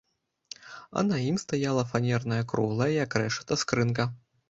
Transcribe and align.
А 1.01 1.03
на 1.09 1.19
ім 1.27 1.37
стаяла 1.45 1.83
фанерная 1.93 2.43
круглая, 2.55 2.91
як 3.03 3.11
рэшата, 3.25 3.53
скрынка. 3.67 4.13